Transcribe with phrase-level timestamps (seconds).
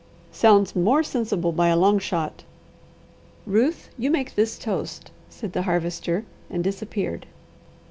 [0.31, 2.43] "Sounds more sensible by a long shot."
[3.45, 7.27] "Ruth, you make this toast," said the Harvester and disappeared.